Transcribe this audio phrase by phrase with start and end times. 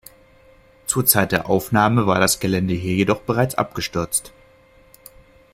[0.87, 4.33] Zur Zeit der Aufnahme war das Gelände hier jedoch bereits abgestürzt.